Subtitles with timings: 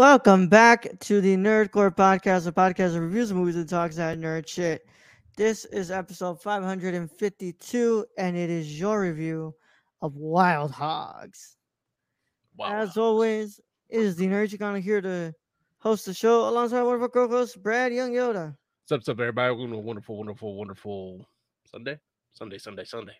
[0.00, 4.18] Welcome back to the Nerd Corps Podcast, a podcast that reviews movies and talks that
[4.18, 4.88] nerd shit.
[5.36, 9.54] This is episode 552, and it is your review
[10.00, 11.58] of Wild Hogs.
[12.64, 15.34] As always, it is the nerd gonna here to
[15.80, 18.56] host the show alongside wonderful co-hosts, Brad Young Yoda.
[18.88, 19.52] What's up, what's up, everybody?
[19.52, 21.26] Welcome to a wonderful, wonderful, wonderful
[21.66, 21.98] Sunday,
[22.32, 23.16] Sunday, Sunday, Sunday.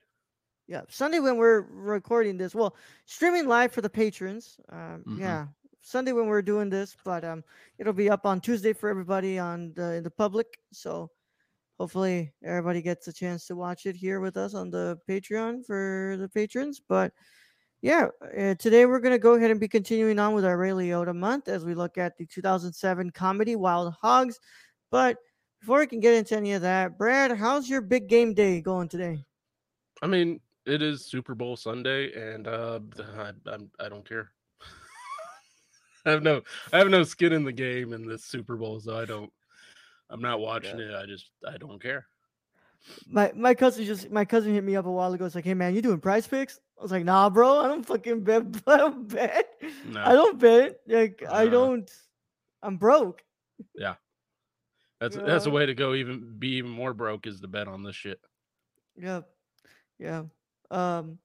[0.67, 2.55] Yeah, Sunday when we're recording this.
[2.55, 4.59] Well, streaming live for the patrons.
[4.70, 5.19] Um, Mhm.
[5.19, 5.47] Yeah,
[5.83, 7.42] Sunday when we're doing this, but um,
[7.78, 10.59] it'll be up on Tuesday for everybody on the in the public.
[10.72, 11.11] So
[11.78, 16.17] hopefully everybody gets a chance to watch it here with us on the Patreon for
[16.19, 16.81] the patrons.
[16.87, 17.12] But
[17.83, 21.14] yeah, uh, today we're gonna go ahead and be continuing on with our Ray Liotta
[21.14, 24.39] month as we look at the 2007 comedy Wild Hogs.
[24.91, 25.17] But
[25.61, 28.89] before we can get into any of that, Brad, how's your big game day going
[28.89, 29.25] today?
[30.03, 32.81] I mean, it is Super Bowl Sunday, and uh,
[33.19, 34.31] I, I'm, I don't care.
[36.06, 38.97] I have no, I have no skin in the game in this Super Bowl, so
[38.97, 39.31] I don't.
[40.09, 40.93] I'm not watching it.
[40.95, 42.06] I just, I don't care.
[43.06, 45.27] My my cousin just my cousin hit me up a while ago.
[45.27, 46.59] It's like, hey man, you doing PrizePicks?
[46.78, 48.45] I was like, nah, bro, I don't fucking bet.
[48.67, 49.47] I don't bet.
[49.87, 50.81] No, I don't bet.
[50.87, 51.51] Like I Uh.
[51.51, 51.91] don't.
[52.62, 53.23] I'm broke.
[53.75, 53.95] Yeah,
[55.01, 55.95] that's that's a way to go.
[55.95, 58.21] Even be even more broke is to bet on this shit.
[58.97, 59.21] Yeah,
[59.98, 60.25] yeah.
[60.71, 61.19] Um,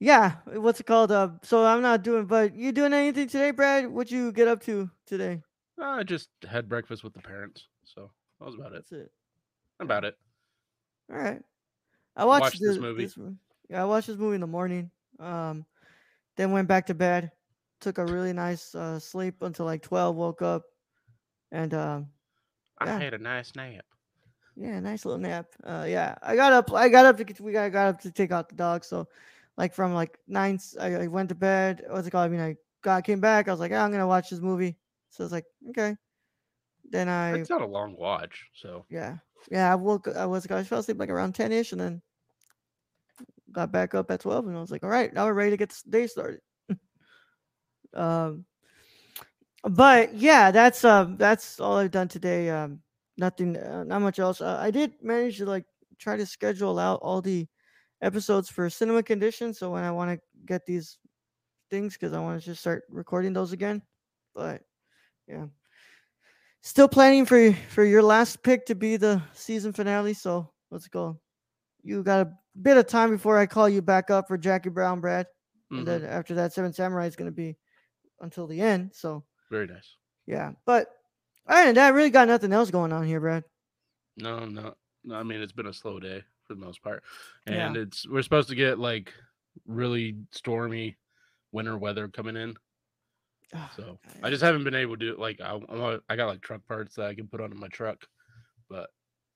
[0.00, 0.36] yeah.
[0.46, 1.12] What's it called?
[1.12, 2.26] Uh, so I'm not doing.
[2.26, 3.88] But you doing anything today, Brad?
[3.88, 5.42] What'd you get up to today?
[5.80, 8.74] I just had breakfast with the parents, so that was about it.
[8.74, 9.10] That's it.
[9.80, 10.16] About it.
[11.12, 11.42] All right.
[12.16, 13.08] I watched, watched this the- movie.
[13.16, 13.36] mo-
[13.68, 14.90] yeah, I watched this movie in the morning.
[15.20, 15.66] Um,
[16.36, 17.30] then went back to bed.
[17.80, 20.16] Took a really nice uh, sleep until like twelve.
[20.16, 20.62] Woke up,
[21.52, 22.06] and um,
[22.82, 22.96] Yeah.
[22.96, 23.84] I had a nice nap.
[24.56, 25.46] yeah, nice little nap.
[25.62, 26.72] Uh, yeah, I got up.
[26.72, 27.38] I got up to get.
[27.38, 28.82] We got, got up to take out the dog.
[28.82, 29.06] So,
[29.56, 31.84] like from like nine, I went to bed.
[31.88, 32.26] What's it called?
[32.26, 33.48] I mean, I got came back.
[33.48, 34.76] I was like, "Ah, I'm gonna watch this movie.
[35.10, 35.96] So I was like, okay.
[36.90, 39.16] Then I It's not a long watch, so yeah
[39.50, 40.08] yeah I woke.
[40.08, 42.02] I was I fell asleep like around ten ish, and then
[43.52, 45.56] got back up at twelve, and I was like, all right, now we're ready to
[45.56, 46.40] get the day started.
[47.94, 48.44] um,
[49.64, 52.50] but yeah, that's um that's all I've done today.
[52.50, 52.80] Um,
[53.16, 54.40] nothing, uh, not much else.
[54.40, 55.64] Uh, I did manage to like
[55.98, 57.48] try to schedule out all the
[58.02, 60.98] episodes for cinema condition, so when I want to get these
[61.70, 63.82] things, because I want to just start recording those again.
[64.34, 64.62] But
[65.26, 65.46] yeah,
[66.62, 70.14] still planning for for your last pick to be the season finale.
[70.14, 71.18] So let's go.
[71.82, 75.00] You got a bit of time before I call you back up for Jackie Brown,
[75.00, 75.26] Brad,
[75.72, 77.56] mhm, and then after that, Seven Samurai is going to be
[78.20, 78.90] until the end.
[78.94, 79.96] So very nice.
[80.26, 80.88] yeah, but
[81.46, 83.44] other than that, really got nothing else going on here, Brad.
[84.16, 84.74] No, no,
[85.04, 85.14] no.
[85.14, 87.02] I mean, it's been a slow day for the most part,
[87.46, 87.66] Yeah.
[87.66, 89.12] and it's we're supposed to get like
[89.66, 90.96] really stormy
[91.52, 92.54] winter weather coming in.
[93.54, 95.58] Ah, So I just haven't been able to like I
[96.08, 98.04] I got like truck parts that I can put onto my truck,
[98.68, 98.90] but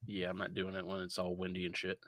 [0.07, 1.99] yeah, I'm not doing it when it's all windy and shit.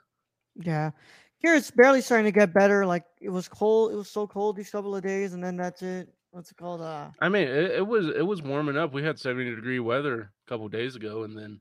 [0.55, 0.91] Yeah.
[1.37, 2.85] Here it's barely starting to get better.
[2.85, 3.91] Like it was cold.
[3.91, 6.07] It was so cold these couple of days, and then that's it.
[6.31, 6.81] What's it called?
[6.81, 8.93] Uh I mean, it, it was it was warming up.
[8.93, 11.59] We had 70 degree weather a couple days ago, and then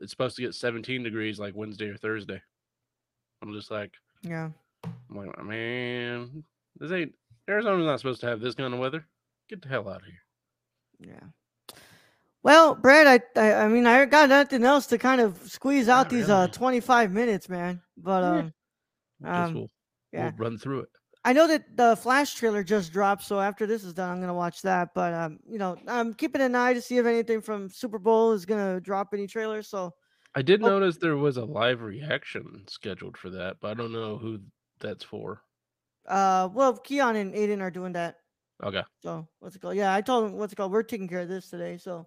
[0.00, 2.40] it's supposed to get 17 degrees like Wednesday or Thursday.
[3.42, 4.50] I'm just like, yeah.
[4.84, 6.44] I'm like, man,
[6.78, 7.12] this ain't
[7.48, 9.06] Arizona's not supposed to have this kind of weather.
[9.48, 11.12] Get the hell out of here.
[11.12, 11.76] Yeah.
[12.42, 13.06] Well, Brad,
[13.36, 16.30] I, I I mean I got nothing else to kind of squeeze out Not these
[16.30, 17.80] uh 25 minutes, man.
[17.96, 18.52] But um
[19.22, 19.70] Just Um, we'll,
[20.12, 20.24] yeah.
[20.24, 20.88] we'll run through it.
[21.26, 24.32] I know that the Flash trailer just dropped, so after this is done, I'm gonna
[24.32, 24.94] watch that.
[24.94, 28.32] But um, you know, I'm keeping an eye to see if anything from Super Bowl
[28.32, 29.66] is gonna drop any trailers.
[29.68, 29.92] So
[30.36, 30.68] I did Oh.
[30.68, 34.38] notice there was a live reaction scheduled for that, but I don't know who
[34.78, 35.42] that's for.
[36.06, 38.18] uh, well, Keon and Aiden are doing that.
[38.62, 38.84] Okay.
[39.02, 39.74] So what's it called?
[39.76, 40.70] Yeah, I told them what's it called.
[40.70, 41.76] We're taking care of this today.
[41.78, 42.06] So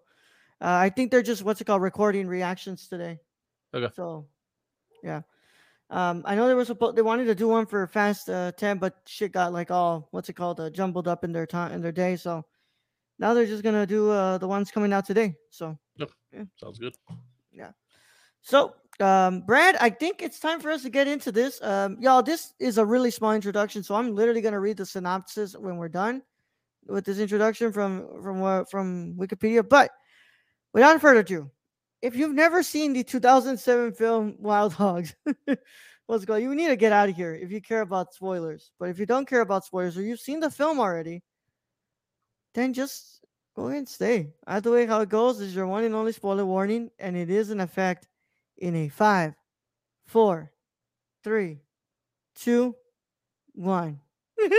[0.62, 3.20] uh, I think they're just what's it called recording reactions today.
[3.74, 3.92] Okay.
[3.94, 4.28] So
[5.04, 5.24] yeah.
[5.92, 8.78] Um, I know there was supposed they wanted to do one for Fast uh, Ten,
[8.78, 11.82] but shit got like all what's it called uh, jumbled up in their time in
[11.82, 12.16] their day.
[12.16, 12.46] So
[13.18, 15.36] now they're just gonna do uh, the ones coming out today.
[15.50, 15.78] So
[16.32, 16.96] yeah, Sounds good.
[17.52, 17.72] Yeah.
[18.42, 21.60] So um, Brad, I think it's time for us to get into this.
[21.64, 25.56] Um, y'all, this is a really small introduction, so I'm literally gonna read the synopsis
[25.56, 26.22] when we're done
[26.86, 29.68] with this introduction from from uh, from Wikipedia.
[29.68, 29.90] But
[30.72, 31.50] without further ado,
[32.02, 35.16] if you've never seen the 2007 film Wild Hogs,
[36.08, 36.36] let's go.
[36.36, 38.72] You need to get out of here if you care about spoilers.
[38.80, 41.24] But if you don't care about spoilers or you've seen the film already,
[42.54, 43.26] then just
[43.56, 44.30] go ahead and stay.
[44.48, 47.52] Either way, how it goes is your one and only spoiler warning, and it is
[47.52, 48.08] in effect
[48.58, 49.36] in a five,
[50.06, 50.52] four,
[51.24, 51.60] three,
[52.36, 52.76] two,
[53.54, 54.00] one.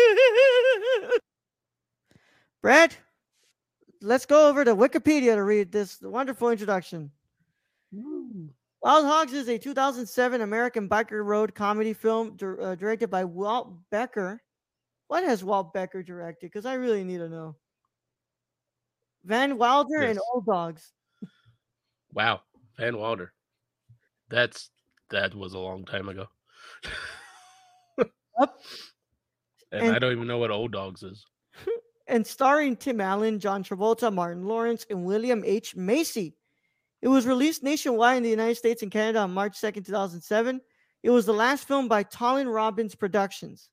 [2.63, 2.95] Brad,
[4.03, 7.11] let's go over to Wikipedia to read this wonderful introduction.
[8.83, 13.75] Wild Hogs is a 2007 American biker road comedy film dir- uh, directed by Walt
[13.91, 14.41] Becker.
[15.09, 16.47] What has Walt Becker directed?
[16.47, 17.57] Because I really need to know.
[19.25, 20.93] Van Wilder and Old Dogs.
[22.15, 22.41] Wow,
[22.79, 23.33] Van Wilder.
[24.31, 24.71] That's
[25.11, 26.27] that was a long time ago.
[27.99, 28.09] Yep.
[29.73, 31.25] And, And- I don't even know what old dogs is.
[32.09, 35.77] and starring Tim Allen, John Travolta, Martin Lawrence, and William H.
[35.77, 36.35] Macy.
[37.03, 40.61] It was released nationwide in the United States and Canada on March 2nd, 2007.
[41.03, 43.71] It was the last film by Tollin Robbins Productions.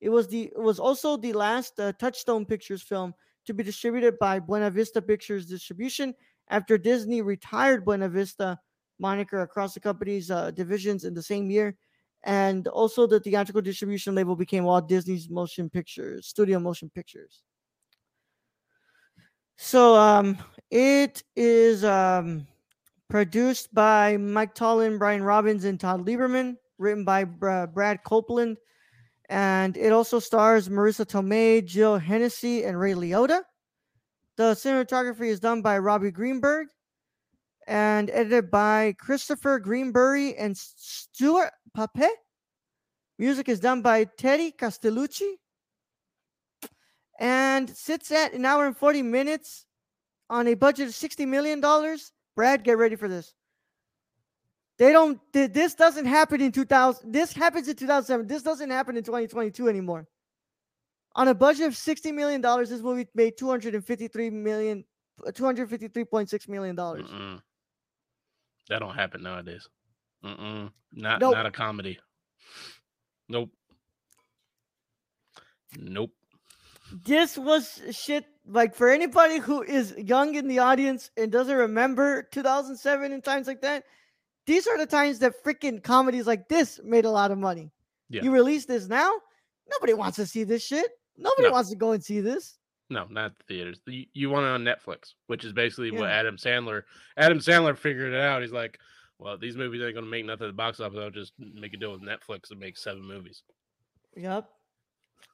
[0.00, 3.14] It was the it was also the last uh, Touchstone Pictures film
[3.46, 6.14] to be distributed by Buena Vista Pictures Distribution
[6.48, 8.58] after Disney retired Buena Vista
[8.98, 11.76] moniker across the company's uh, divisions in the same year.
[12.24, 17.42] And also the theatrical distribution label became Walt Disney's Motion Pictures, Studio Motion Pictures.
[19.56, 20.38] So um
[20.70, 22.46] it is um
[23.14, 28.56] produced by Mike Tollin, Brian Robbins, and Todd Lieberman, written by Bra- Brad Copeland,
[29.28, 33.42] and it also stars Marisa Tomei, Jill Hennessy, and Ray Liotta.
[34.36, 36.66] The cinematography is done by Robbie Greenberg
[37.68, 42.10] and edited by Christopher Greenbury and Stuart Pape.
[43.20, 45.34] Music is done by Teddy Castellucci
[47.20, 49.66] and sits at an hour and 40 minutes
[50.28, 53.34] on a budget of 60 million dollars brad get ready for this
[54.78, 59.04] they don't this doesn't happen in 2000 this happens in 2007 this doesn't happen in
[59.04, 60.06] 2022 anymore
[61.16, 64.84] on a budget of 60 million dollars this movie made 253 million
[65.24, 67.08] uh, 253.6 million dollars.
[68.68, 69.68] That don't happen nowadays.
[70.24, 70.72] Mm-mm.
[70.92, 71.34] Not Nope.
[71.34, 72.00] not a comedy.
[73.28, 73.50] Nope.
[75.78, 76.10] Nope.
[77.04, 82.22] this was shit like for anybody who is young in the audience and doesn't remember
[82.30, 83.84] 2007 and times like that
[84.46, 87.70] these are the times that freaking comedies like this made a lot of money
[88.10, 88.22] Yeah.
[88.22, 89.10] you release this now
[89.70, 91.52] nobody wants to see this shit nobody No.
[91.52, 92.58] wants to go and see this
[92.90, 93.80] No, not the theaters.
[93.86, 96.82] You, you want it on Netflix, which is basically what Adam Sandler.
[97.16, 98.42] Adam Sandler figured it out.
[98.42, 98.78] He's like,
[99.18, 100.98] "Well, these movies ain't gonna make nothing at the box office.
[101.00, 103.42] I'll just make a deal with Netflix and make seven movies."
[104.14, 104.50] yep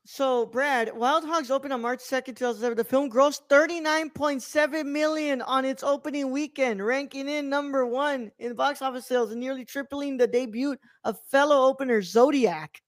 [0.04, 5.64] so brad wild hogs opened on march 2nd 2007 the film grossed 39.7 million on
[5.64, 10.26] its opening weekend ranking in number one in box office sales and nearly tripling the
[10.26, 12.81] debut of fellow opener zodiac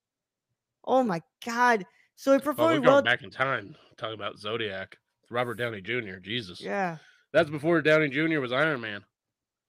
[0.85, 1.85] oh my god
[2.17, 3.75] so it Well, we're performed going well back in time.
[3.97, 4.97] Talking about Zodiac,
[5.31, 6.19] Robert Downey Jr.
[6.21, 6.99] Jesus, yeah
[7.33, 8.41] that's before Downey Jr.
[8.41, 9.03] was Iron Man.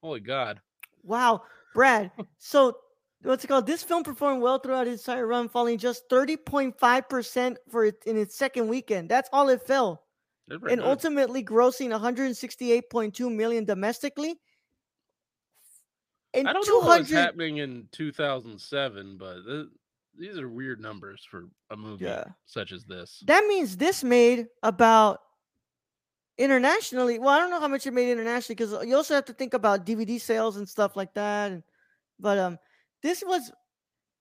[0.01, 0.59] Holy God!
[1.01, 1.43] Wow,
[1.73, 2.11] Brad.
[2.37, 2.77] So
[3.23, 3.65] what's it called?
[3.65, 8.35] This film performed well throughout its entire run, falling just 30.5% for it in its
[8.35, 9.09] second weekend.
[9.09, 10.03] That's all it fell.
[10.49, 10.79] And good.
[10.79, 14.39] ultimately grossing 168.2 million domestically.
[16.33, 19.67] And I don't know what was happening in 2007, but th-
[20.17, 22.25] these are weird numbers for a movie Yeah.
[22.45, 23.23] such as this.
[23.27, 25.19] That means this made about
[26.37, 27.19] internationally.
[27.19, 29.53] Well, I don't know how much it made internationally because you also have to think
[29.53, 31.61] about DVD sales and stuff like that.
[32.19, 32.57] But um,
[33.03, 33.51] this was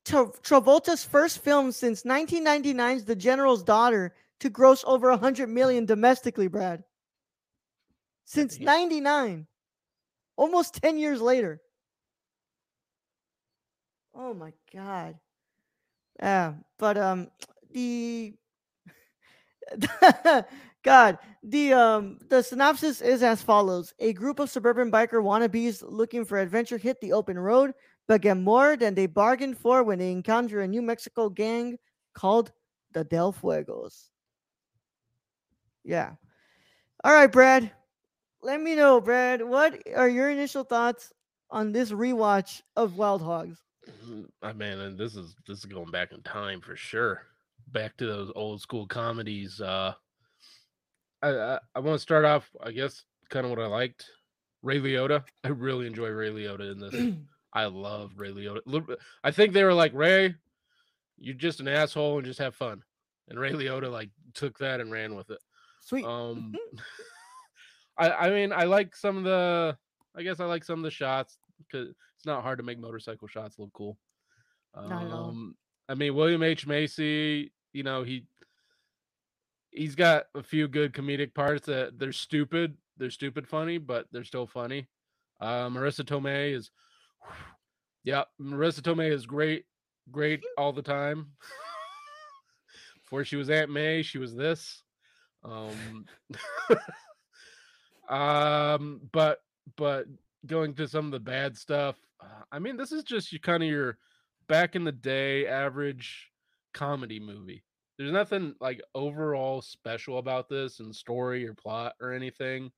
[0.04, 6.48] Tra- Travolta's first film since 1999's The General's Daughter to gross over 100 million domestically,
[6.48, 6.82] Brad.
[8.24, 9.46] Since he- 99,
[10.36, 11.60] almost 10 years later.
[14.14, 15.14] Oh my god.
[16.18, 17.28] Yeah, but um
[17.70, 18.34] the
[20.84, 26.24] God, the um the synopsis is as follows: A group of suburban biker wannabes looking
[26.24, 27.72] for adventure hit the open road,
[28.12, 31.78] but get more than they bargained for when they encounter a New Mexico gang
[32.12, 32.52] called
[32.92, 34.10] the Del Fuegos.
[35.82, 36.10] Yeah.
[37.02, 37.72] All right, Brad.
[38.42, 39.40] Let me know, Brad.
[39.40, 41.10] What are your initial thoughts
[41.50, 43.58] on this rewatch of Wild Hogs?
[44.06, 47.22] Mm, I mean, and this is this is going back in time for sure.
[47.68, 49.58] Back to those old school comedies.
[49.58, 49.94] Uh,
[51.22, 54.04] I I, I want to start off, I guess, kind of what I liked.
[54.60, 55.24] Ray Liotta.
[55.44, 57.14] I really enjoy Ray Liotta in this.
[57.52, 58.96] I love Ray Liotta.
[59.22, 60.34] I think they were like Ray,
[61.18, 62.82] you're just an asshole and just have fun.
[63.28, 65.38] And Ray Liotta like took that and ran with it.
[65.82, 66.04] Sweet.
[66.04, 66.54] Um,
[67.98, 69.76] I I mean I like some of the
[70.16, 73.28] I guess I like some of the shots because it's not hard to make motorcycle
[73.28, 73.98] shots look cool.
[74.74, 75.54] Um,
[75.88, 78.26] I mean William H Macy, you know he
[79.72, 84.24] he's got a few good comedic parts that they're stupid, they're stupid funny, but they're
[84.24, 84.86] still funny.
[85.40, 86.70] Uh, Marisa Tomei is,
[88.04, 89.64] yeah, Marisa Tomei is great,
[90.10, 91.28] great all the time.
[93.04, 94.82] Before she was Aunt May, she was this.
[95.44, 96.06] Um,
[98.08, 99.40] um, but
[99.76, 100.06] but
[100.46, 101.96] going to some of the bad stuff.
[102.20, 103.98] Uh, I mean, this is just you kind of your
[104.48, 106.30] back in the day average
[106.74, 107.64] comedy movie.
[107.98, 112.70] There's nothing like overall special about this and story or plot or anything.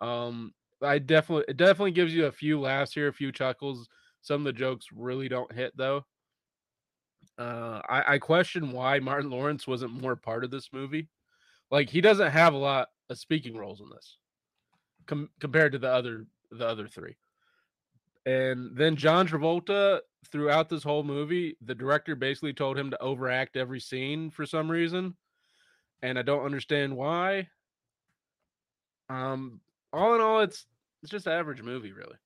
[0.00, 3.88] Um, I definitely it definitely gives you a few laughs here, a few chuckles.
[4.22, 6.04] Some of the jokes really don't hit though.
[7.38, 11.08] Uh, I, I question why Martin Lawrence wasn't more part of this movie.
[11.70, 14.16] Like he doesn't have a lot of speaking roles in this,
[15.06, 17.16] com- compared to the other the other three.
[18.26, 23.56] And then John Travolta, throughout this whole movie, the director basically told him to overact
[23.56, 25.16] every scene for some reason,
[26.02, 27.48] and I don't understand why.
[29.08, 29.60] Um,
[29.92, 30.66] all in all, it's
[31.02, 32.16] it's just an average movie, really.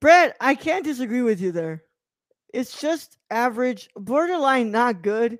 [0.00, 1.82] Brett, I can't disagree with you there.
[2.54, 5.38] It's just average, borderline not good.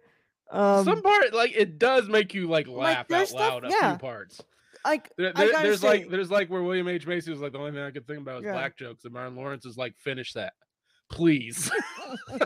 [0.50, 3.68] Um, Some part like it does make you like laugh out there's stuff- loud a
[3.70, 3.90] yeah.
[3.92, 4.40] few parts.
[4.84, 7.52] like There, I there- there's say, like there's like where William H Macy was like
[7.52, 8.52] the only thing I could think about was Yeah.
[8.52, 10.54] black jokes, and Martin Lawrence is like, finish that,
[11.10, 11.70] please.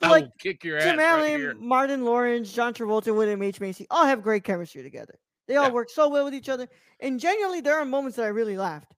[0.00, 1.54] Like, kick your ass Tim right Allen, here.
[1.58, 5.18] Martin Lawrence, John Travolta, William H Macy all have great chemistry together.
[5.48, 5.72] They all Yeah.
[5.72, 6.68] work so well with each other,
[7.00, 8.94] and genuinely, there are moments that I really laughed.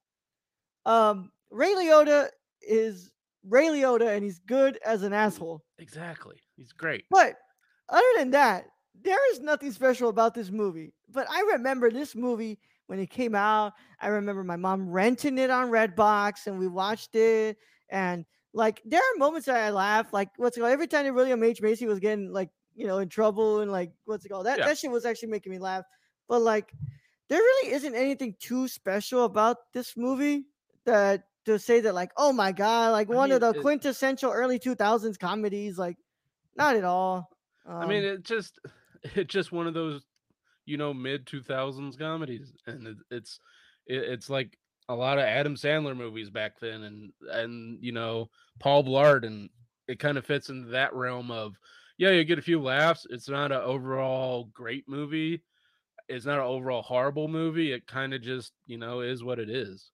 [0.84, 2.28] Um, Ray Liotta
[2.60, 3.10] is
[3.44, 5.64] Ray Liotta, and he's good as an asshole.
[5.78, 7.04] Exactly, he's great.
[7.10, 7.36] But
[7.88, 8.66] other than that,
[9.02, 10.92] there is nothing special about this movie.
[11.08, 13.72] But I remember this movie when it came out.
[14.00, 17.56] I remember my mom renting it on Redbox and we watched it.
[17.88, 20.12] And like there are moments that I laugh.
[20.12, 20.72] Like what's it called?
[20.72, 21.62] Every time that William H.
[21.62, 24.46] Macy was getting like, you know, in trouble and like what's it called?
[24.46, 24.66] That Yeah.
[24.66, 25.84] that shit was actually making me laugh.
[26.30, 26.72] But like
[27.28, 30.46] there really isn't anything too special about this movie
[30.86, 34.32] that to say that like, oh my god, like I one of the it- quintessential
[34.32, 35.98] early 2000s comedies, like
[36.56, 37.28] not at all.
[37.66, 38.58] I mean, Um, it just
[39.02, 40.06] it's just one of those,
[40.66, 43.40] you know, mid two thousands comedies, and it, it's
[43.86, 44.56] it, it's like
[44.88, 49.50] a lot of Adam Sandler movies back then, and and you know Paul Blart, and
[49.88, 51.58] it kind of fits into that realm of
[51.98, 53.06] yeah, you get a few laughs.
[53.10, 55.42] It's not an overall great movie.
[56.10, 57.72] It's not an overall horrible movie.
[57.72, 59.92] It kind of just you know is what it is.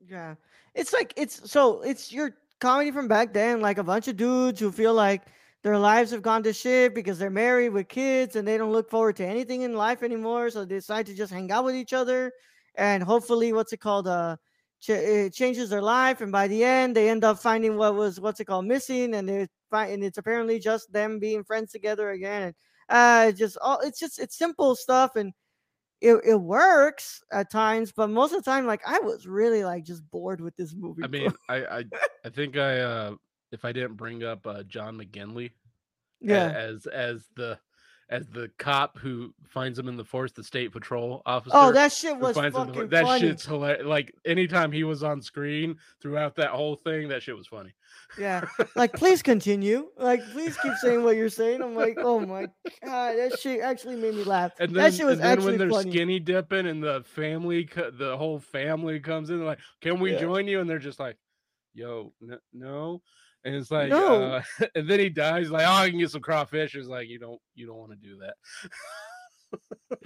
[0.00, 0.36] Yeah.
[0.74, 4.60] It's like it's so it's your comedy from back then, like a bunch of dudes
[4.60, 5.22] who feel like
[5.62, 8.90] their lives have gone to shit because they're married with kids and they don't look
[8.90, 10.50] forward to anything in life anymore.
[10.50, 12.32] So they decide to just hang out with each other
[12.76, 14.06] and hopefully what's it called?
[14.08, 14.36] Uh
[14.80, 18.20] ch- it changes their life and by the end they end up finding what was
[18.20, 22.10] what's it called missing and they find and it's apparently just them being friends together
[22.10, 22.54] again and
[22.90, 25.32] uh it's just all it's just it's simple stuff and
[26.00, 29.84] it, it works at times, but most of the time, like I was really like
[29.84, 31.04] just bored with this movie.
[31.04, 31.84] I mean, I I,
[32.24, 33.14] I think I uh
[33.52, 35.50] if I didn't bring up uh, John McGinley
[36.20, 37.58] yeah, as as the
[38.10, 41.56] as the cop who finds him in the forest, the state patrol oh, officer.
[41.56, 43.20] oh, that shit was finds him the fucking for- that funny.
[43.20, 43.86] shit's hilarious.
[43.86, 47.72] Like anytime he was on screen throughout that whole thing, that shit was funny.
[48.18, 49.88] Yeah, like please continue.
[49.96, 51.62] Like please keep saying what you're saying.
[51.62, 52.46] I'm like, oh my
[52.84, 54.52] god, that shit actually made me laugh.
[54.58, 55.90] And then, that shit was and then actually when they're funny.
[55.92, 60.20] skinny dipping and the family, the whole family comes in, like, "Can we Yeah.
[60.20, 61.16] join you?" And they're just like,
[61.74, 62.12] "Yo,
[62.52, 63.02] no."
[63.44, 64.22] And it's like, No.
[64.34, 64.42] uh,
[64.74, 65.50] and then he dies.
[65.50, 66.74] Like, oh, I can get some crawfish.
[66.74, 68.34] It's like, you don't, you don't want to do that.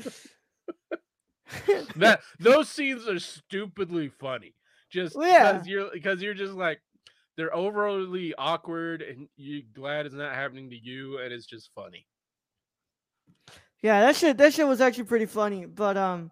[1.97, 4.55] that those scenes are stupidly funny.
[4.91, 5.53] Just Well, yeah.
[5.53, 6.81] because you're because you're just like
[7.37, 12.07] they're overly awkward and you're glad it's not happening to you and it's just funny.
[13.83, 15.67] Yeah, that shit that shit was actually pretty funny.
[15.67, 16.31] But um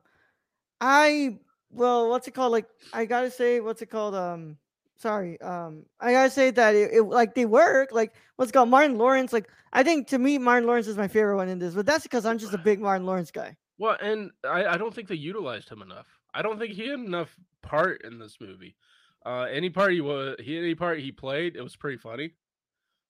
[0.81, 1.39] I
[1.71, 2.53] well, what's it called?
[2.53, 4.15] Like I gotta say, what's it called?
[4.15, 4.57] Um
[4.99, 5.41] sorry.
[5.41, 7.91] Um I gotta say that it, it like they work.
[7.93, 11.37] Like what's called Martin Lawrence, like I think to me Martin Lawrence is my favorite
[11.37, 13.57] one in this, but that's because I'm just a big Martin Lawrence guy.
[13.79, 16.07] Well, and I, I don't think they utilized him enough.
[16.35, 18.77] I don't think he had enough part in this movie.
[19.25, 22.33] Uh, any part he was, he any part he played, it was pretty funny.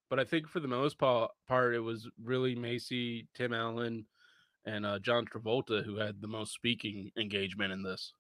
[0.09, 4.07] But I think for the most pa- part, it was really Macy, Tim Allen,
[4.67, 8.12] and uh, John Travolta who had the most speaking engagement in this.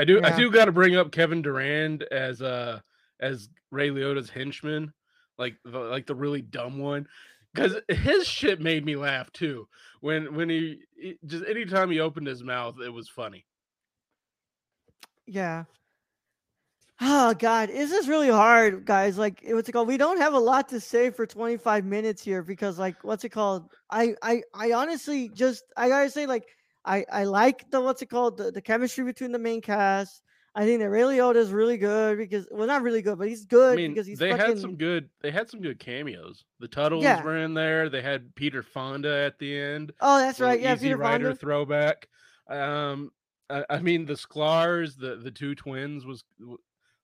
[0.00, 0.22] I do.
[0.22, 2.80] I do got to bring up Kevin Durand as uh
[3.20, 4.94] as Ray Liotta's henchman,
[5.36, 7.06] like the like the really dumb one,
[7.52, 9.68] because his shit made me laugh too.
[10.00, 13.44] When when he, he just anytime he opened his mouth, it was funny.
[15.26, 15.64] Yeah.
[17.02, 19.18] Oh God, is this is really hard, guys.
[19.18, 19.88] Like, what's it called?
[19.88, 23.30] We don't have a lot to say for 25 minutes here because, like, what's it
[23.30, 23.70] called?
[23.90, 26.46] I, I, I honestly just, I gotta say, like,
[26.84, 30.22] I, I like the what's it called, the, the chemistry between the main cast.
[30.54, 33.44] I think that Ray Liotta is really good because, well, not really good, but he's
[33.44, 34.46] good I mean, because he's they fucking.
[34.46, 35.08] had some good.
[35.20, 36.44] They had some good cameos.
[36.58, 37.22] The Teutuls Yeah.
[37.22, 37.88] were in there.
[37.88, 39.92] They had Peter Fonda at the end.
[40.00, 40.60] oh, that's right.
[40.60, 41.38] Yeah, Easy Peter Rider Fonda.
[41.38, 42.08] throwback.
[42.48, 43.12] Um,
[43.48, 46.24] I, I mean the Sklar's, the the two twins was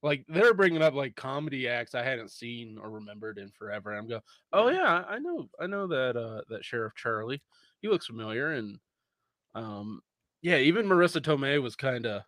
[0.02, 3.92] like they're bringing up like comedy acts I hadn't seen or remembered in forever.
[3.94, 7.42] I'm going, oh yeah, I know, I know that uh that Sheriff Charlie.
[7.80, 8.78] He looks familiar, and
[9.56, 10.02] um,
[10.42, 12.22] yeah, even Marisa Tomei was kind of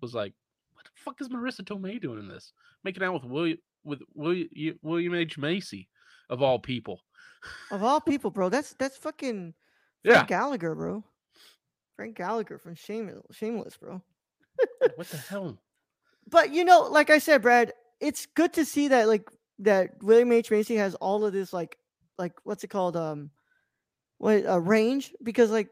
[0.00, 0.32] was like,
[0.72, 2.52] what the fuck is Marisa Tomei doing in this?
[2.84, 4.48] Making out with William with William
[4.82, 5.88] William H Macy
[6.30, 7.00] of all people.
[7.70, 9.54] Of all people, bro, that's that's fucking
[10.04, 10.12] Yeah.
[10.12, 11.04] Frank Gallagher, bro.
[11.96, 14.00] Frank Gallagher from Shameless, Shameless, bro.
[14.94, 15.58] What the hell?
[16.28, 19.28] but you know, like I said, Brad, it's good to see that like
[19.58, 21.76] that William H Macy has all of this like
[22.18, 23.30] like what's it called um
[24.18, 25.68] what a range because like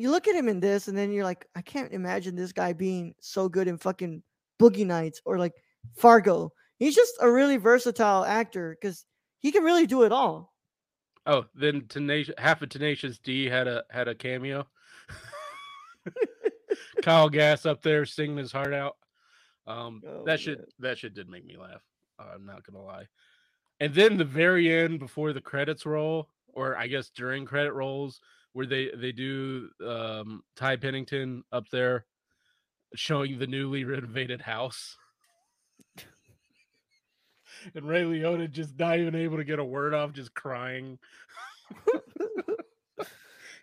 [0.00, 2.72] you look at him in this and then you're like I can't imagine this guy
[2.72, 4.22] being so good in fucking
[4.60, 5.54] Boogie Nights or like
[5.96, 6.52] Fargo.
[6.78, 9.04] He's just a really versatile actor because
[9.40, 10.54] he can really do it all.
[11.26, 14.66] Oh, then tenacious half of Tenacious D had a had a cameo.
[17.02, 18.96] Kyle Gass up there singing his heart out.
[19.66, 20.66] Um, Oh, that shit man.
[20.80, 21.82] that shit did make me laugh.
[22.18, 23.06] I'm not gonna lie.
[23.80, 28.20] And then the very end before the credits roll, or I guess during credit rolls,
[28.52, 32.04] where they they do um, Ty Pennington up there
[32.94, 34.96] showing the newly renovated house.
[37.74, 40.98] And Ray Liotta just not even able to get a word off, just crying.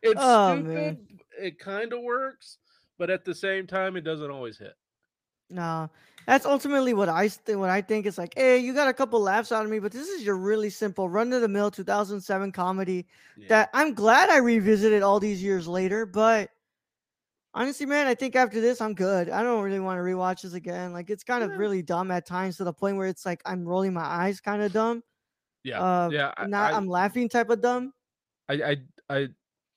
[0.03, 0.73] it's Oh, stupid.
[0.73, 1.07] man.
[1.39, 2.59] It kind of works,
[2.99, 4.73] but at the same time, it doesn't always hit.
[5.49, 5.89] No,
[6.25, 7.59] that's ultimately what I think.
[7.59, 9.91] What I think is like, hey, you got a couple laughs out of me, but
[9.91, 13.05] this is your really simple run of the mill 2007 comedy
[13.37, 13.47] Yeah.
[13.49, 16.05] that I'm glad I revisited all these years later.
[16.05, 16.49] But
[17.53, 19.29] honestly, man, I think after this, I'm good.
[19.29, 20.91] I don't really want to rewatch this again.
[20.91, 23.63] Like, it's kind of really dumb at times to the point where it's like I'm
[23.65, 25.03] rolling my eyes, kind of dumb.
[25.63, 26.33] yeah, Uh, yeah.
[26.45, 27.93] Not I, I'm laughing type of dumb.
[28.49, 28.77] I, I,
[29.09, 29.27] I,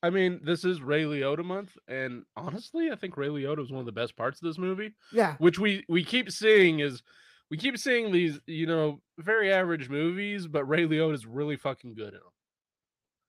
[0.03, 3.79] I mean, this is Ray Liotta month, and honestly, I think Ray Liotta is one
[3.81, 4.93] of the best parts of this movie.
[5.11, 7.03] Yeah, Which we we keep seeing is,
[7.51, 11.93] we keep seeing these, you know, very average movies, but Ray Liotta is really fucking
[11.93, 12.31] good at them.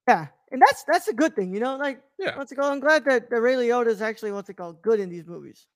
[0.09, 1.77] yeah, and that's that's a good thing, you know.
[1.77, 2.39] Like, Yeah.
[2.39, 2.73] what's it called?
[2.73, 5.67] I'm glad that the Ray Liotta is actually what's it called good in these movies.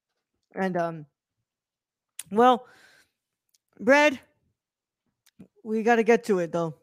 [0.55, 1.07] And um,
[2.31, 2.65] well,
[3.79, 4.19] Brad,
[5.63, 6.75] we got to get to it though.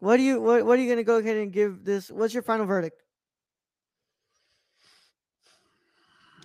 [0.00, 2.10] What do you what, what are you gonna go ahead and give this?
[2.10, 3.02] What's your final verdict?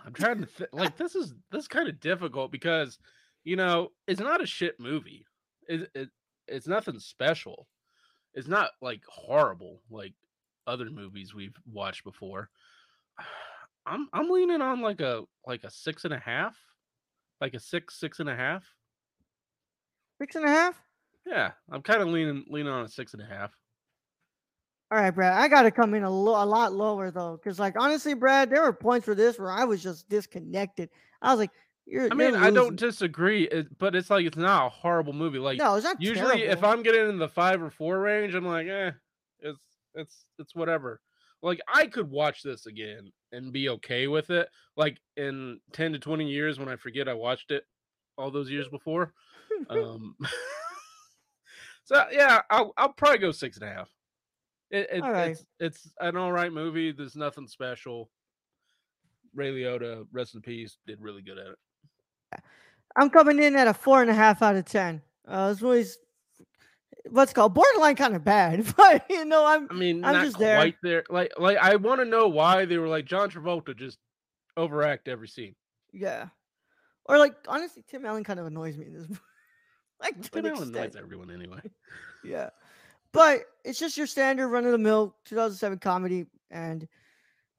[0.05, 2.99] I'm trying to th- like this is this is kind of difficult because
[3.43, 5.25] you know it's not a shit movie.
[5.67, 6.09] It, it
[6.47, 7.67] it's nothing special.
[8.33, 10.13] It's not like horrible like
[10.67, 12.49] other movies we've watched before.
[13.87, 16.55] I'm I'm leaning on like a like a six and a half,
[17.41, 18.63] like a six six and a half.
[20.19, 20.75] Six and a half.
[21.25, 23.51] Yeah, I'm kind of leaning leaning on a six and a half.
[24.91, 25.33] All right, Brad.
[25.33, 28.49] I got to come in a, lo- a lot lower though, because like honestly, Brad,
[28.49, 30.89] there were points for this where I was just disconnected.
[31.21, 31.51] I was like,
[31.85, 35.39] "You're." I mean, I don't disagree, but it's like it's not a horrible movie.
[35.39, 38.45] Like no, it's not usually if i'm getting in the five or four range i'm
[38.45, 38.91] like eh
[39.39, 39.59] it's
[39.93, 40.99] it's it's whatever
[41.41, 45.99] like i could watch this again and be okay with it like in 10 to
[45.99, 47.63] 20 years when i forget i watched it
[48.17, 49.13] all those years before
[49.69, 50.15] um
[51.83, 53.89] so yeah i'll, I'll probably go six and a half
[54.75, 55.31] it, it, right.
[55.31, 58.09] it's it's an all right movie there's nothing special
[59.33, 61.57] ray liotta rest in peace did really good at it
[62.95, 65.01] I'm coming in at a four and a half out of ten.
[65.27, 65.97] Uh, this movie's
[67.09, 70.39] what's called borderline kind of bad, but you know, I'm I mean, I'm not just
[70.39, 70.57] there.
[70.57, 71.03] quite there.
[71.09, 73.97] Like, like I want to know why they were like John Travolta just
[74.57, 75.55] overact every scene.
[75.91, 76.27] yeah.
[77.07, 79.21] Or like honestly, Tim Allen kind of annoys me in this movie.
[80.01, 81.59] like Tim Allen annoys everyone anyway.
[82.23, 82.49] Yeah.
[83.15, 86.25] But it's just your standard run of the mill 2007 comedy.
[86.51, 86.83] And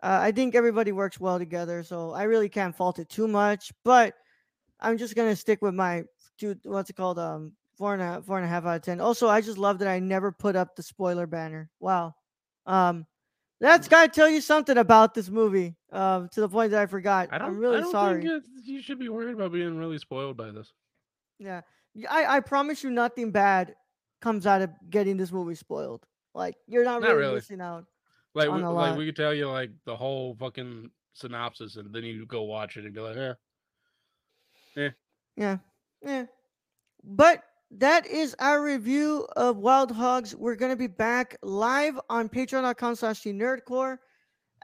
[0.03, 1.83] uh, I think everybody works well together.
[1.83, 3.73] So I really can't fault it too much.
[3.83, 4.15] But
[4.79, 6.05] I'm just going to stick with my,
[6.39, 7.19] two, what's it called?
[7.19, 9.03] Um, Four and, a, four and a half out of ten.
[9.03, 11.69] Also, I just love that I never put up the spoiler banner.
[11.79, 12.15] Wow.
[12.65, 13.07] Um,
[13.61, 15.77] That's got to tell you something about this movie.
[15.93, 17.29] Um, to the point that I forgot.
[17.33, 17.49] I don't.
[17.49, 18.23] I'm really I don't sorry.
[18.23, 20.73] Think you should be worried about being really spoiled by this.
[21.39, 21.61] Yeah,
[22.09, 23.75] I I promise you, nothing bad
[24.21, 26.07] comes out of getting this movie spoiled.
[26.35, 27.35] Like you're not, Not really, really.
[27.37, 27.85] missing out.
[28.35, 32.27] Like, we, like we could tell you like the whole fucking synopsis, and then you
[32.27, 33.17] go watch it and be like,
[34.77, 34.89] "Yeah,
[35.37, 35.57] Yeah,
[36.03, 36.27] yeah.
[37.03, 40.37] But that is our review of Wild Hogs.
[40.37, 43.99] We're gonna be back live on patreon.com slash the nerdcorps.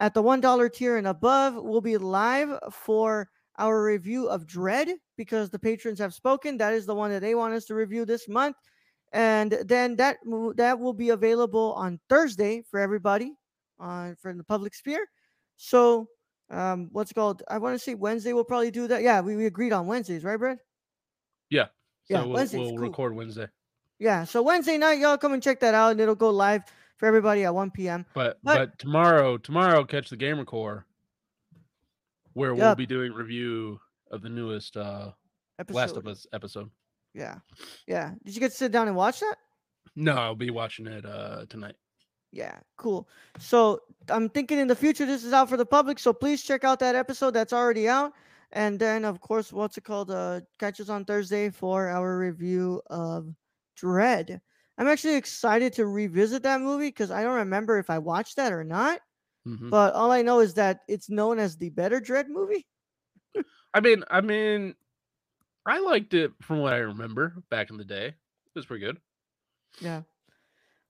[0.00, 4.88] At the one dollar tier and above, we'll be live for our review of Dread
[5.16, 6.56] because the patrons have spoken.
[6.56, 8.56] That is the one that they want us to review this month.
[9.12, 10.16] And then that
[10.56, 13.32] that will be available on Thursday for everybody
[13.78, 15.06] on for the public sphere.
[15.56, 16.08] So
[16.50, 17.42] um what's it called?
[17.48, 19.02] I want to say Wednesday we'll probably do that.
[19.02, 20.58] Yeah, we, we agreed on Wednesdays, right, Brad?
[21.50, 21.66] yeah."
[22.04, 22.78] So Yeah, we'll, Wednesday's we'll cool.
[22.88, 23.48] record Wednesday.
[23.98, 26.64] Yeah, so Wednesday night, y'all come and check that out, and it'll go live
[26.96, 28.04] for everybody at 1 p.m.
[28.14, 30.86] But But- but tomorrow, tomorrow, catch the Gamer Core,
[32.32, 33.78] where we'll be doing review
[34.10, 35.12] of the newest uh
[35.58, 35.76] Episode.
[35.76, 36.70] Last of Us episode.
[37.14, 37.36] Yeah,
[37.86, 38.14] yeah.
[38.24, 39.36] Did you get to sit down and watch that?
[39.94, 41.76] No, I'll be watching it uh tonight.
[42.30, 43.08] Yeah, cool.
[43.38, 46.64] So I'm thinking in the future this is out for the public, so please check
[46.64, 48.12] out that episode that's already out.
[48.52, 50.10] And then of course, what's it called?
[50.10, 53.28] Uh catch us on Thursday for our review of
[53.76, 54.40] Dread.
[54.78, 58.52] I'm actually excited to revisit that movie because I don't remember if I watched that
[58.52, 59.00] or not.
[59.46, 59.68] Mhm.
[59.70, 62.66] But all I know is that it's known as the better Dread movie.
[63.74, 64.74] I mean, I mean,
[65.66, 68.06] I liked it from what I remember back in the day.
[68.06, 68.98] It was pretty good.
[69.80, 70.02] Yeah.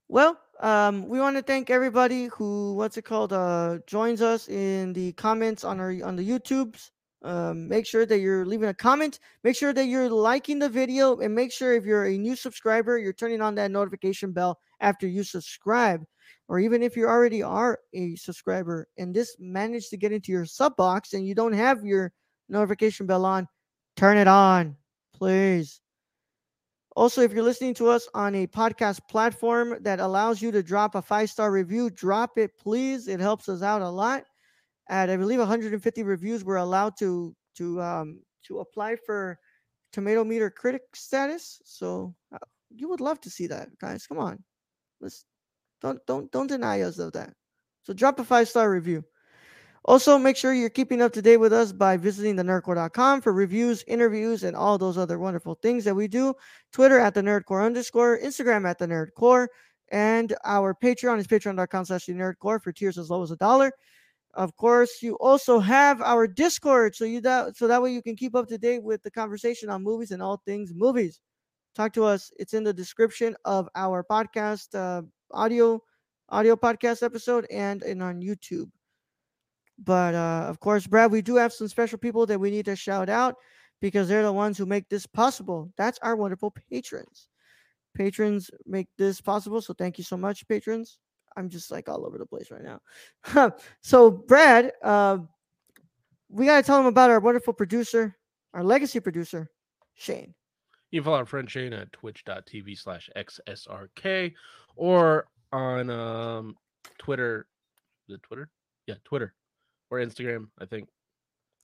[0.08, 4.92] Well, um, we want to thank everybody who what's it called uh joins us in
[4.92, 6.90] the comments on our on the YouTubes.
[7.24, 9.20] Um, make sure that you're leaving a comment.
[9.44, 12.98] Make sure that you're liking the video, and make sure if you're a new subscriber,
[12.98, 16.02] you're turning on that notification bell after you subscribe,
[16.48, 20.44] or even if you already are a subscriber and this managed to get into your
[20.44, 22.12] sub box and you don't have your
[22.48, 23.46] notification bell on,
[23.96, 24.76] turn it on,
[25.14, 25.81] please.
[26.94, 30.94] Also, if you're listening to us on a podcast platform that allows you to drop
[30.94, 33.09] a five star review, drop it, please.
[33.09, 34.24] It helps us out a lot.
[34.88, 39.38] At I believe 150 reviews, we're allowed to to um, to apply for
[39.92, 41.62] tomato meter critic status.
[41.64, 42.38] So uh,
[42.70, 44.07] you would love to see that, guys.
[44.07, 44.42] Come on,
[45.00, 45.24] let's
[45.81, 47.33] don't don't don't deny us of that.
[47.85, 49.05] So drop a five star review.
[49.85, 53.33] Also, make sure you're keeping up to date with us by visiting the nerdcorps.com for
[53.33, 56.33] reviews, interviews, and all those other wonderful things that we do.
[56.73, 59.49] Twitter at the nerdcorps underscore, Instagram at the nerdcorps,
[59.90, 63.73] and our Patreon is patreon.com slash the nerdcorps for tiers as low as a dollar.
[64.35, 68.16] Of course, you also have our Discord, so you that so that way you can
[68.16, 71.21] keep up to date with the conversation on movies and all things movies.
[71.75, 72.31] Talk to us.
[72.38, 75.83] It's in the description of our podcast uh, audio
[76.31, 78.71] audio podcast episode and, and on YouTube.
[79.78, 82.76] But uh, of course, Brad, we do have some special people that we need to
[82.76, 83.37] shout out
[83.80, 85.72] because they're the ones who make this possible.
[85.76, 87.28] That's our wonderful patrons.
[87.94, 89.61] Patrons make this possible.
[89.61, 90.98] So thank you so much, patrons.
[91.37, 93.52] I'm just like all over the place right now.
[93.80, 95.18] so, Brad, uh,
[96.28, 98.16] we got to tell them about our wonderful producer,
[98.54, 99.50] our legacy producer,
[99.94, 100.35] Shane.
[100.90, 104.32] You can follow our friend Shane at twitch.tv slash XSRK
[104.76, 106.56] or on um
[106.98, 107.46] Twitter.
[108.08, 108.50] It Twitter?
[108.87, 109.35] Yeah, Twitter.
[109.92, 110.88] Or Instagram, I think.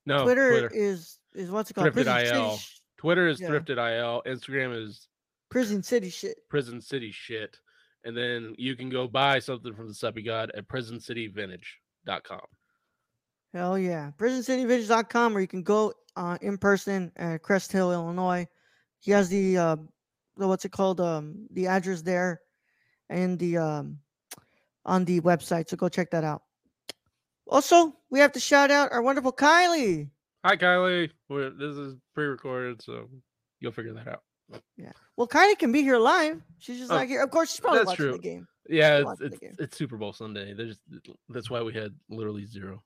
[0.05, 0.71] No, Twitter, Twitter.
[0.75, 1.89] is is what's it called?
[1.89, 2.57] Thrifted Prison City, IL.
[2.59, 3.49] sh- Twitter is yeah.
[3.49, 4.23] Thrifted IL.
[4.27, 5.09] Instagram is
[5.51, 6.37] Prison City shit.
[6.51, 7.57] Prison City shit.
[8.05, 12.41] And then you can go buy something from the Suppy God at prisoncityvintage.com.
[13.55, 14.11] Hell yeah.
[14.19, 18.47] PrisonCityVidge.com or you can go uh, in person at Crest Hill, Illinois.
[19.01, 19.77] He has the uh
[20.37, 21.01] the what's it called?
[21.01, 22.43] Um the address there
[23.09, 23.99] and the um
[24.85, 25.71] on the website.
[25.71, 26.43] So go check that out.
[27.49, 30.11] Also, we have to shout out our wonderful Kylie.
[30.45, 31.11] Hi, Kylie.
[31.29, 33.09] We're, this is pre recorded, so
[33.61, 34.23] you'll figure that out.
[34.77, 34.93] Yeah.
[35.17, 36.41] Well, Kylie can be here live.
[36.59, 37.23] She's just Oh, not here.
[37.23, 38.47] Of course, she's probably that's watching the game.
[38.69, 39.55] Yeah, it's, it's, game.
[39.59, 40.53] it's Super Bowl Sunday.
[40.55, 40.79] There's
[41.31, 42.83] that's why we had literally zero.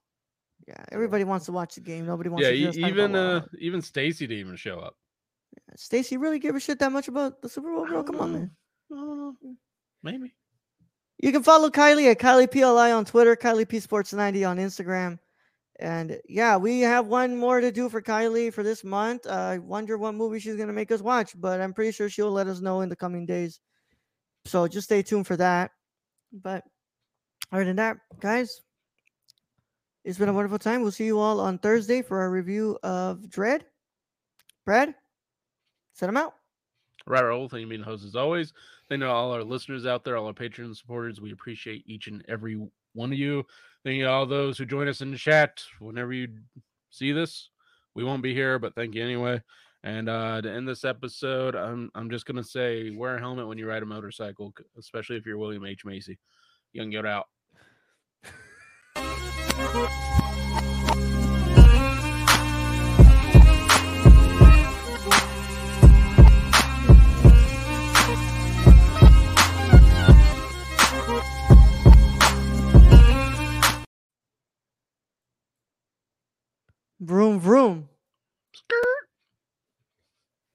[0.68, 2.07] Yeah, everybody wants to watch the game.
[2.07, 4.79] Nobody wants Yeah, to hear us talk about even uh, even Stacy didn't even show
[4.79, 4.94] up.
[5.77, 8.05] Stacy really give a shit that much about the Super Bowl, bro?
[8.05, 8.51] Come on, man.
[8.90, 9.35] Know.
[10.03, 10.35] Maybe.
[11.22, 15.20] You can follow Kylie at Kylie PLI on Twitter, Kylie P Sports 90 on Instagram.
[15.78, 19.28] And yeah, we have one more to do for Kylie for this month.
[19.28, 22.32] I wonder what movie she's going to make us watch, but I'm pretty sure she'll
[22.32, 23.61] let us know in the coming days.
[24.46, 25.70] So just stay tuned for that.
[26.32, 26.64] But
[27.52, 28.61] other than that, guys,
[30.04, 30.82] it's been a wonderful time.
[30.82, 33.64] We'll see you all on Thursday for our review of Dread.
[34.64, 34.92] Brad,
[35.94, 36.35] set them out.
[37.06, 37.50] Right, Raul.
[37.50, 38.52] Thank you, mean host as always.
[38.88, 41.20] Thank you to all our listeners out there, all our Patreon supporters.
[41.20, 43.44] We appreciate each and every one of you.
[43.84, 45.62] Thank you to all those who join us in the chat.
[45.80, 46.28] Whenever you
[46.90, 47.50] see this,
[47.94, 49.42] we won't be here, but thank you anyway.
[49.84, 53.58] And uh, to end this episode, I'm I'm just gonna say wear a helmet when
[53.58, 56.18] you ride a motorcycle, especially if you're William H Macy.
[56.72, 57.26] Young get out.
[77.04, 77.88] Vroom vroom.
[78.54, 79.12] Skirt.